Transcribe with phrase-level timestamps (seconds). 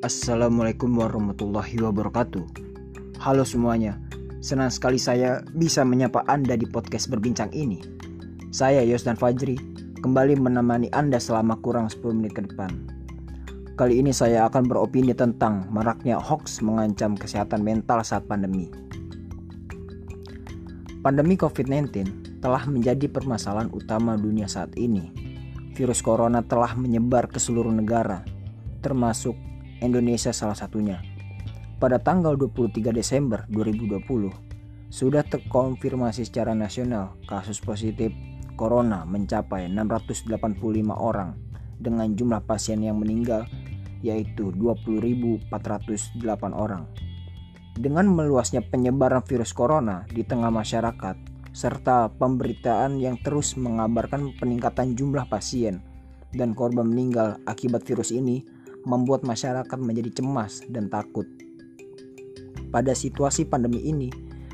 [0.00, 2.40] Assalamualaikum warahmatullahi wabarakatuh.
[3.20, 4.00] Halo semuanya,
[4.40, 7.84] senang sekali saya bisa menyapa Anda di podcast berbincang ini.
[8.48, 9.60] Saya Yos dan Fajri
[10.00, 12.72] kembali menemani Anda selama kurang 10 menit ke depan.
[13.76, 18.72] Kali ini saya akan beropini tentang maraknya hoax mengancam kesehatan mental saat pandemi.
[21.04, 25.12] Pandemi COVID-19 telah menjadi permasalahan utama dunia saat ini
[25.76, 28.24] virus corona telah menyebar ke seluruh negara,
[28.80, 29.49] termasuk
[29.80, 31.00] Indonesia salah satunya.
[31.80, 34.28] Pada tanggal 23 Desember 2020,
[34.92, 38.12] sudah terkonfirmasi secara nasional kasus positif
[38.60, 40.60] corona mencapai 685
[40.92, 41.32] orang
[41.80, 43.48] dengan jumlah pasien yang meninggal
[44.04, 45.48] yaitu 20.408
[46.52, 46.84] orang.
[47.80, 51.16] Dengan meluasnya penyebaran virus corona di tengah masyarakat,
[51.50, 55.80] serta pemberitaan yang terus mengabarkan peningkatan jumlah pasien
[56.30, 58.44] dan korban meninggal akibat virus ini
[58.84, 61.26] membuat masyarakat menjadi cemas dan takut.
[62.70, 64.08] Pada situasi pandemi ini,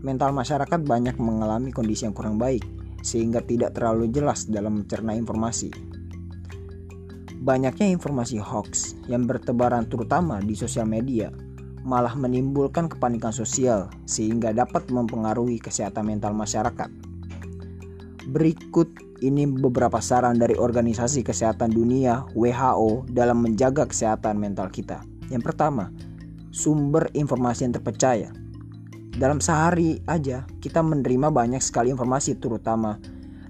[0.00, 2.64] mental masyarakat banyak mengalami kondisi yang kurang baik
[3.04, 5.70] sehingga tidak terlalu jelas dalam mencerna informasi.
[7.38, 11.30] Banyaknya informasi hoax yang bertebaran terutama di sosial media
[11.86, 17.07] malah menimbulkan kepanikan sosial sehingga dapat mempengaruhi kesehatan mental masyarakat.
[18.28, 18.92] Berikut
[19.24, 25.00] ini beberapa saran dari Organisasi Kesehatan Dunia WHO dalam menjaga kesehatan mental kita.
[25.32, 25.88] Yang pertama,
[26.52, 28.28] sumber informasi yang terpercaya.
[29.18, 33.00] Dalam sehari aja kita menerima banyak sekali informasi terutama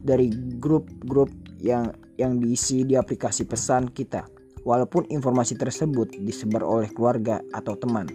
[0.01, 0.31] dari
[0.62, 1.29] grup-grup
[1.61, 4.25] yang yang diisi di aplikasi pesan kita
[4.65, 8.09] walaupun informasi tersebut disebar oleh keluarga atau teman.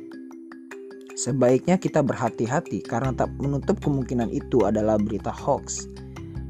[1.14, 5.86] Sebaiknya kita berhati-hati karena tak menutup kemungkinan itu adalah berita hoax.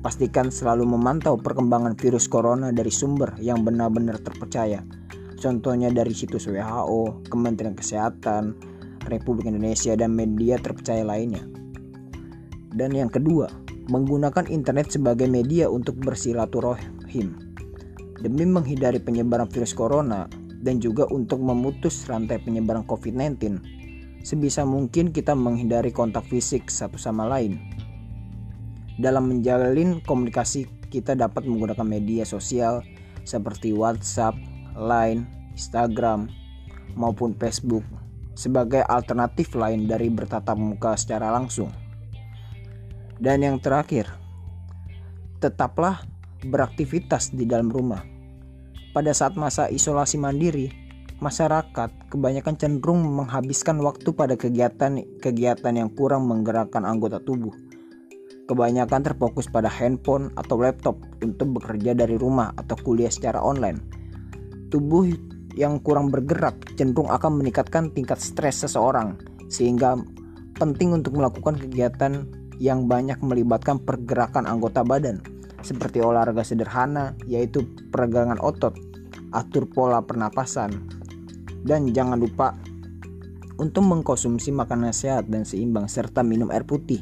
[0.04, 4.84] Pastikan selalu memantau perkembangan virus corona dari sumber yang benar-benar terpercaya.
[5.40, 8.52] Contohnya dari situs WHO, Kementerian Kesehatan,
[9.08, 11.48] Republik Indonesia, dan media terpercaya lainnya.
[12.76, 13.48] Dan yang kedua,
[13.88, 17.40] menggunakan internet sebagai media untuk bersilaturahim.
[18.20, 20.28] Demi menghindari penyebaran virus corona
[20.64, 23.60] dan juga untuk memutus rantai penyebaran COVID-19,
[24.24, 27.60] sebisa mungkin kita menghindari kontak fisik satu sama lain.
[29.00, 32.86] Dalam menjalin komunikasi, kita dapat menggunakan media sosial
[33.26, 34.38] seperti WhatsApp,
[34.78, 35.26] Line,
[35.58, 36.30] Instagram,
[36.94, 37.82] maupun Facebook
[38.34, 41.70] sebagai alternatif lain dari bertatap muka secara langsung.
[43.22, 44.10] Dan yang terakhir,
[45.38, 46.02] tetaplah
[46.44, 48.02] beraktivitas di dalam rumah.
[48.94, 50.70] Pada saat masa isolasi mandiri,
[51.18, 57.54] masyarakat kebanyakan cenderung menghabiskan waktu pada kegiatan-kegiatan yang kurang menggerakkan anggota tubuh.
[58.44, 63.80] Kebanyakan terfokus pada handphone atau laptop untuk bekerja dari rumah atau kuliah secara online.
[64.68, 65.08] Tubuh
[65.56, 69.16] yang kurang bergerak cenderung akan meningkatkan tingkat stres seseorang,
[69.48, 69.96] sehingga
[70.60, 72.28] penting untuk melakukan kegiatan
[72.60, 75.24] yang banyak melibatkan pergerakan anggota badan,
[75.64, 77.64] seperti olahraga sederhana, yaitu
[77.96, 78.76] peregangan otot,
[79.32, 80.84] atur pola pernapasan,
[81.64, 82.60] dan jangan lupa
[83.56, 87.00] untuk mengkonsumsi makanan sehat dan seimbang serta minum air putih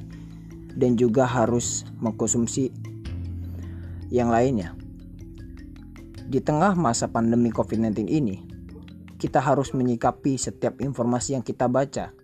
[0.75, 2.71] dan juga harus mengkonsumsi
[4.11, 4.75] yang lainnya.
[6.31, 8.37] Di tengah masa pandemi COVID-19 ini,
[9.19, 12.15] kita harus menyikapi setiap informasi yang kita baca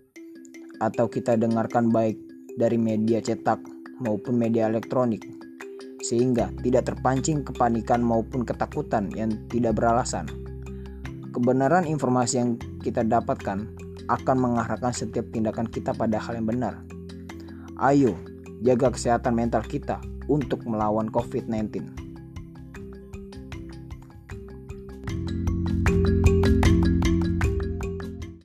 [0.80, 2.16] atau kita dengarkan baik
[2.58, 3.60] dari media cetak
[4.02, 5.22] maupun media elektronik
[6.02, 10.26] sehingga tidak terpancing kepanikan maupun ketakutan yang tidak beralasan.
[11.34, 13.66] Kebenaran informasi yang kita dapatkan
[14.08, 16.80] akan mengarahkan setiap tindakan kita pada hal yang benar.
[17.78, 18.16] Ayo,
[18.62, 22.07] jaga kesehatan mental kita untuk melawan COVID-19.